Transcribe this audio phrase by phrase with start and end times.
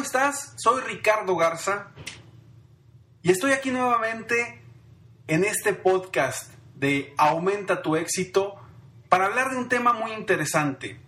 [0.00, 0.54] ¿Cómo estás?
[0.56, 1.88] Soy Ricardo Garza
[3.20, 4.62] y estoy aquí nuevamente
[5.26, 8.54] en este podcast de Aumenta tu éxito
[9.10, 10.98] para hablar de un tema muy interesante.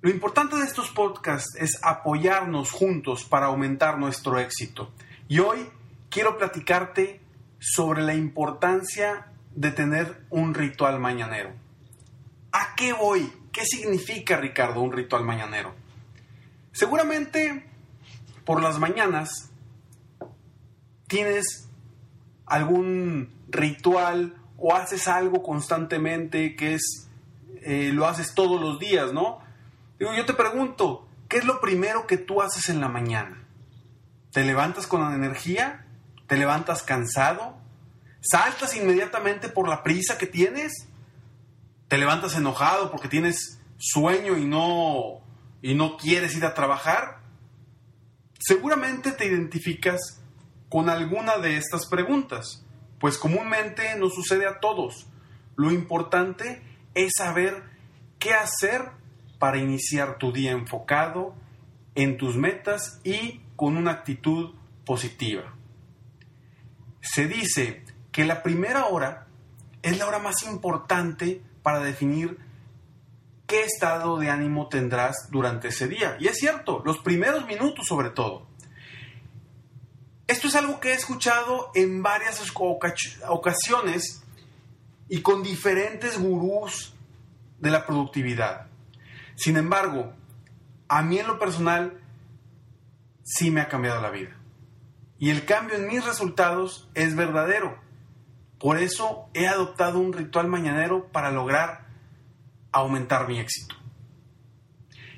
[0.00, 4.90] Lo importante de estos podcasts es apoyarnos juntos para aumentar nuestro éxito.
[5.28, 5.68] Y hoy
[6.08, 7.20] quiero platicarte
[7.58, 11.52] sobre la importancia de tener un ritual mañanero.
[12.50, 13.30] ¿A qué voy?
[13.52, 15.87] ¿Qué significa, Ricardo, un ritual mañanero?
[16.78, 17.64] Seguramente
[18.44, 19.50] por las mañanas
[21.08, 21.68] tienes
[22.46, 27.08] algún ritual o haces algo constantemente que es,
[27.62, 29.40] eh, lo haces todos los días, ¿no?
[29.98, 33.42] Digo, yo te pregunto, ¿qué es lo primero que tú haces en la mañana?
[34.30, 35.84] ¿Te levantas con energía?
[36.28, 37.56] ¿Te levantas cansado?
[38.20, 40.86] ¿Saltas inmediatamente por la prisa que tienes?
[41.88, 45.26] ¿Te levantas enojado porque tienes sueño y no
[45.62, 47.20] y no quieres ir a trabajar?
[48.38, 50.20] Seguramente te identificas
[50.68, 52.64] con alguna de estas preguntas,
[53.00, 55.06] pues comúnmente nos sucede a todos.
[55.56, 56.62] Lo importante
[56.94, 57.64] es saber
[58.18, 58.90] qué hacer
[59.38, 61.34] para iniciar tu día enfocado
[61.94, 64.54] en tus metas y con una actitud
[64.84, 65.54] positiva.
[67.00, 69.26] Se dice que la primera hora
[69.82, 72.38] es la hora más importante para definir
[73.48, 76.16] qué estado de ánimo tendrás durante ese día.
[76.20, 78.46] Y es cierto, los primeros minutos sobre todo.
[80.28, 82.40] Esto es algo que he escuchado en varias
[83.26, 84.22] ocasiones
[85.08, 86.94] y con diferentes gurús
[87.58, 88.66] de la productividad.
[89.34, 90.12] Sin embargo,
[90.86, 92.02] a mí en lo personal
[93.24, 94.36] sí me ha cambiado la vida.
[95.18, 97.78] Y el cambio en mis resultados es verdadero.
[98.58, 101.87] Por eso he adoptado un ritual mañanero para lograr
[102.72, 103.74] aumentar mi éxito.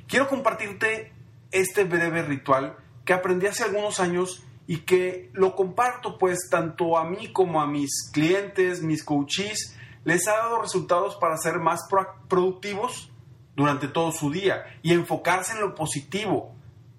[0.06, 1.12] Quiero compartirte
[1.50, 7.05] este breve ritual que aprendí hace algunos años y que lo comparto pues tanto a
[7.05, 11.81] mí como a mis clientes, mis coaches, les ha dado resultados para ser más
[12.28, 13.10] productivos
[13.56, 16.55] durante todo su día y enfocarse en lo positivo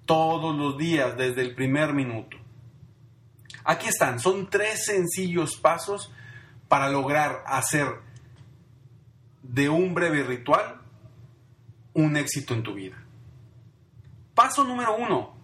[0.06, 2.38] todos los días desde el primer minuto.
[3.64, 6.12] Aquí están, son tres sencillos pasos
[6.68, 7.88] para lograr hacer
[9.52, 10.80] de un breve ritual
[11.94, 12.96] un éxito en tu vida.
[14.34, 15.36] Paso número uno.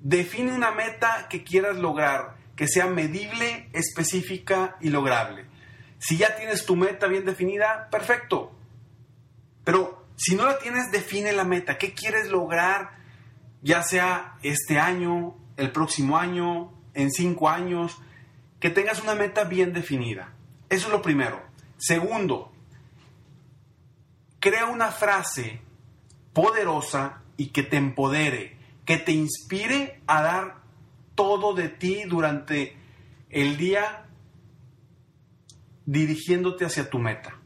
[0.00, 5.44] Define una meta que quieras lograr, que sea medible, específica y lograble.
[5.98, 8.52] Si ya tienes tu meta bien definida, perfecto.
[9.62, 11.76] Pero si no la tienes, define la meta.
[11.76, 12.92] ¿Qué quieres lograr?
[13.60, 18.00] Ya sea este año, el próximo año, en cinco años.
[18.58, 20.32] Que tengas una meta bien definida.
[20.70, 21.42] Eso es lo primero.
[21.76, 22.51] Segundo,
[24.42, 25.60] crea una frase
[26.32, 30.56] poderosa y que te empodere, que te inspire a dar
[31.14, 32.76] todo de ti durante
[33.30, 34.06] el día
[35.86, 37.38] dirigiéndote hacia tu meta.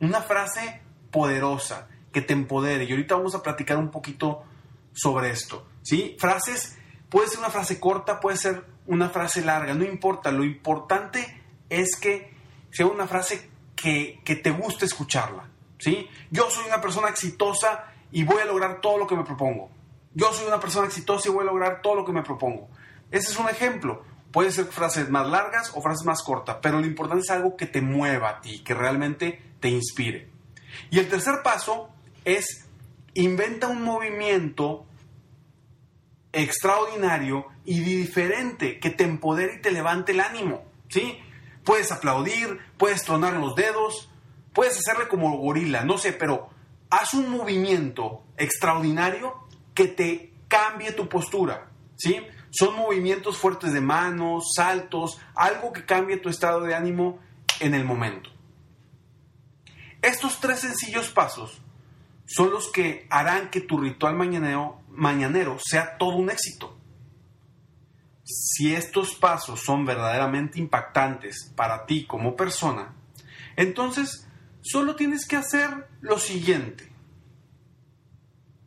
[0.00, 2.84] Una frase poderosa que te empodere.
[2.84, 4.44] Y ahorita vamos a platicar un poquito
[4.92, 5.66] sobre esto.
[5.80, 6.14] ¿sí?
[6.18, 6.76] Frases,
[7.08, 10.30] puede ser una frase corta, puede ser una frase larga, no importa.
[10.30, 12.34] Lo importante es que
[12.70, 15.48] sea una frase que, que te guste escucharla.
[15.80, 16.08] ¿Sí?
[16.30, 19.70] Yo soy una persona exitosa y voy a lograr todo lo que me propongo.
[20.14, 22.68] Yo soy una persona exitosa y voy a lograr todo lo que me propongo.
[23.10, 24.04] Ese es un ejemplo.
[24.32, 27.66] Puede ser frases más largas o frases más cortas, pero lo importante es algo que
[27.66, 30.30] te mueva a ti, que realmente te inspire.
[30.90, 31.90] Y el tercer paso
[32.24, 32.66] es
[33.14, 34.86] inventa un movimiento
[36.32, 41.18] extraordinario y diferente que te empodere y te levante el ánimo, ¿sí?
[41.64, 44.09] Puedes aplaudir, puedes tronar los dedos,
[44.52, 46.50] puedes hacerle como gorila, no sé, pero
[46.90, 52.20] haz un movimiento extraordinario que te cambie tu postura, ¿sí?
[52.50, 57.20] Son movimientos fuertes de manos, saltos, algo que cambie tu estado de ánimo
[57.60, 58.30] en el momento.
[60.02, 61.62] Estos tres sencillos pasos
[62.26, 66.76] son los que harán que tu ritual mañanero, mañanero sea todo un éxito.
[68.24, 72.94] Si estos pasos son verdaderamente impactantes para ti como persona,
[73.56, 74.28] entonces
[74.62, 76.90] solo tienes que hacer lo siguiente.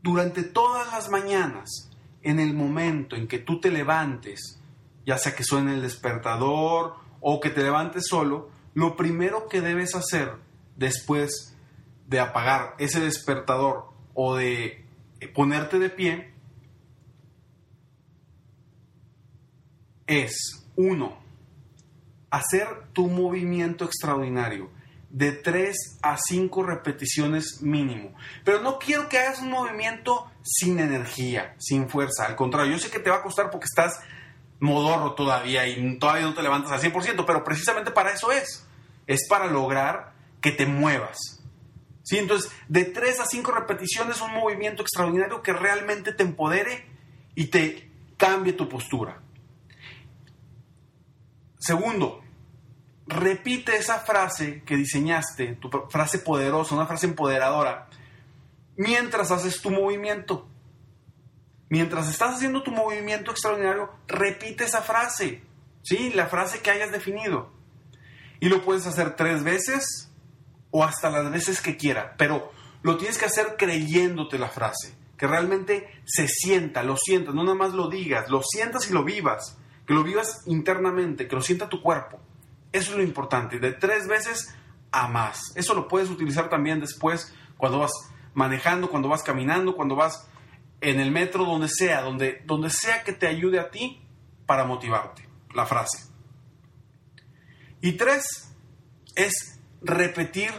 [0.01, 1.89] Durante todas las mañanas,
[2.21, 4.59] en el momento en que tú te levantes,
[5.05, 9.95] ya sea que suene el despertador o que te levantes solo, lo primero que debes
[9.95, 10.33] hacer
[10.75, 11.55] después
[12.07, 14.85] de apagar ese despertador o de
[15.33, 16.33] ponerte de pie
[20.07, 21.17] es, uno,
[22.29, 24.69] hacer tu movimiento extraordinario
[25.13, 28.15] de 3 a 5 repeticiones mínimo.
[28.43, 32.25] Pero no quiero que hagas un movimiento sin energía, sin fuerza.
[32.25, 34.01] Al contrario, yo sé que te va a costar porque estás
[34.59, 38.65] modorro todavía y todavía no te levantas al 100%, pero precisamente para eso es.
[39.05, 41.43] Es para lograr que te muevas.
[42.01, 42.17] ¿Sí?
[42.17, 46.87] Entonces, de 3 a 5 repeticiones, un movimiento extraordinario que realmente te empodere
[47.35, 49.21] y te cambie tu postura.
[51.59, 52.22] Segundo,
[53.07, 57.87] repite esa frase que diseñaste, tu frase poderosa, una frase empoderadora,
[58.75, 60.47] mientras haces tu movimiento.
[61.69, 65.41] Mientras estás haciendo tu movimiento extraordinario, repite esa frase,
[65.81, 66.11] ¿sí?
[66.11, 67.51] La frase que hayas definido.
[68.39, 70.11] Y lo puedes hacer tres veces
[70.69, 72.51] o hasta las veces que quiera, pero
[72.83, 77.55] lo tienes que hacer creyéndote la frase, que realmente se sienta, lo sientas, no nada
[77.55, 79.57] más lo digas, lo sientas y lo vivas,
[79.87, 82.19] que lo vivas internamente, que lo sienta tu cuerpo.
[82.73, 84.53] Eso es lo importante, de tres veces
[84.91, 85.53] a más.
[85.55, 87.91] Eso lo puedes utilizar también después cuando vas
[88.33, 90.27] manejando, cuando vas caminando, cuando vas
[90.81, 94.05] en el metro, donde sea, donde, donde sea que te ayude a ti
[94.45, 96.09] para motivarte, la frase.
[97.79, 98.53] Y tres,
[99.15, 100.51] es repetir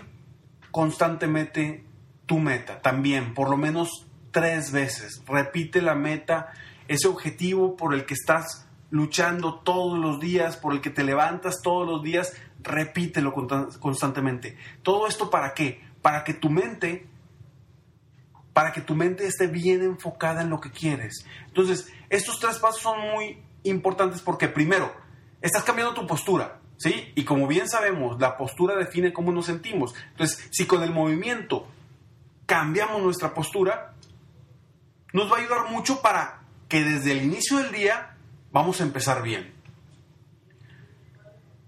[0.71, 1.85] constantemente
[2.27, 5.23] tu meta, también, por lo menos tres veces.
[5.27, 6.53] Repite la meta,
[6.89, 8.64] ese objetivo por el que estás
[8.95, 12.33] luchando todos los días, por el que te levantas todos los días,
[12.63, 13.35] repítelo
[13.81, 14.57] constantemente.
[14.85, 15.83] ¿Todo esto para qué?
[16.01, 17.09] Para que tu mente,
[18.53, 21.27] para que tu mente esté bien enfocada en lo que quieres.
[21.49, 24.95] Entonces, estos tres pasos son muy importantes porque primero,
[25.43, 27.11] estás cambiando tu postura, ¿sí?
[27.17, 29.93] Y como bien sabemos, la postura define cómo nos sentimos.
[30.13, 31.67] Entonces, si con el movimiento
[32.47, 33.97] cambiamos nuestra postura,
[35.13, 38.14] nos va a ayudar mucho para que desde el inicio del día
[38.55, 39.53] vamos a empezar bien.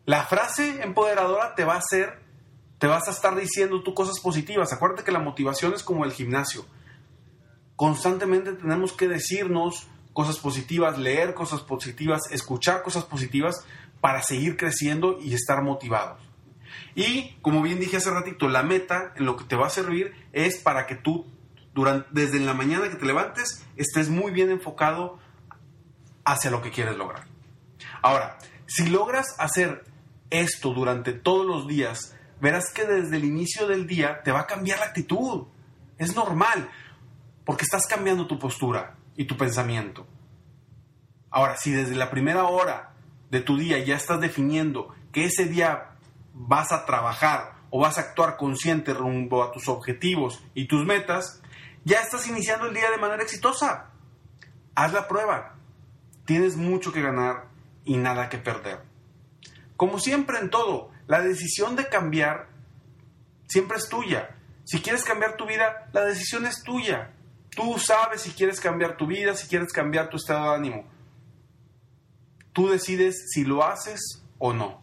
[0.05, 2.21] La frase empoderadora te va a hacer,
[2.79, 4.73] te vas a estar diciendo tú cosas positivas.
[4.73, 6.65] Acuérdate que la motivación es como el gimnasio.
[7.75, 13.65] Constantemente tenemos que decirnos cosas positivas, leer cosas positivas, escuchar cosas positivas
[14.01, 16.23] para seguir creciendo y estar motivados.
[16.95, 20.15] Y como bien dije hace ratito, la meta en lo que te va a servir
[20.33, 21.27] es para que tú
[21.75, 25.19] durante, desde la mañana que te levantes estés muy bien enfocado
[26.27, 27.25] hacia lo que quieres lograr.
[28.03, 28.37] Ahora,
[28.67, 29.85] si logras hacer
[30.29, 34.47] esto durante todos los días, verás que desde el inicio del día te va a
[34.47, 35.47] cambiar la actitud.
[35.97, 36.69] Es normal,
[37.45, 40.07] porque estás cambiando tu postura y tu pensamiento.
[41.31, 42.93] Ahora, si desde la primera hora
[43.31, 45.91] de tu día ya estás definiendo que ese día
[46.35, 51.41] vas a trabajar o vas a actuar consciente rumbo a tus objetivos y tus metas,
[51.85, 53.91] ya estás iniciando el día de manera exitosa.
[54.75, 55.56] Haz la prueba.
[56.27, 57.49] Tienes mucho que ganar
[57.85, 58.81] y nada que perder.
[59.77, 62.49] Como siempre en todo, la decisión de cambiar
[63.47, 64.37] siempre es tuya.
[64.65, 67.13] Si quieres cambiar tu vida, la decisión es tuya.
[67.51, 70.85] Tú sabes si quieres cambiar tu vida, si quieres cambiar tu estado de ánimo.
[72.53, 74.81] Tú decides si lo haces o no.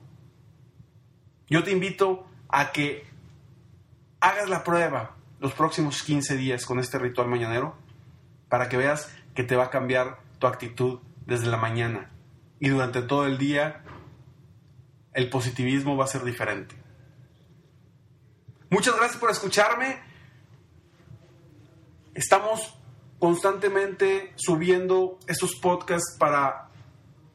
[1.50, 3.06] Yo te invito a que
[4.22, 7.76] hagas la prueba los próximos 15 días con este ritual mañanero
[8.48, 12.12] para que veas que te va a cambiar tu actitud desde la mañana
[12.60, 13.84] y durante todo el día
[15.14, 16.76] el positivismo va a ser diferente.
[18.70, 20.00] Muchas gracias por escucharme.
[22.14, 22.76] Estamos
[23.20, 26.70] constantemente subiendo estos podcasts para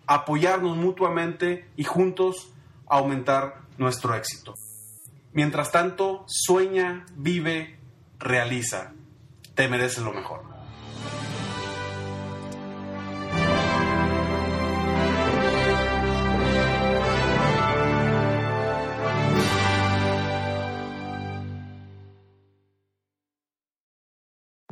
[0.06, 2.52] apoyarnos mutuamente y juntos
[2.86, 4.54] aumentar nuestro éxito.
[5.32, 7.78] Mientras tanto, sueña, vive,
[8.18, 8.92] realiza.
[9.54, 10.47] Te mereces lo mejor.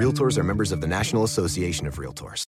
[0.00, 2.46] Realtors are members of the National Association of Realtors.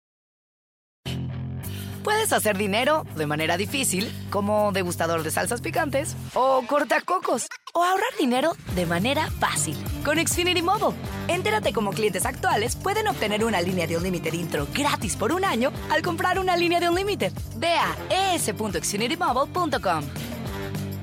[2.02, 8.16] Puedes hacer dinero de manera difícil, como degustador de salsas picantes, o cortacocos, o ahorrar
[8.18, 10.96] dinero de manera fácil con Xfinity Mobile.
[11.28, 15.44] Entérate cómo clientes actuales pueden obtener una línea de un límite intro gratis por un
[15.44, 17.30] año al comprar una línea de un límite.
[17.58, 20.02] Ve a es.xfinitymobile.com.